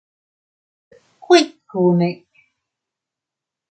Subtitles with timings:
[1.23, 2.09] ¿Kuikune?